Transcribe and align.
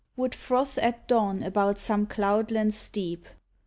Would 0.15 0.33
froth 0.33 0.79
at 0.79 1.07
dawn 1.07 1.43
about 1.43 1.77
some 1.77 2.07
cloudland 2.07 2.73
steep. 2.73 3.27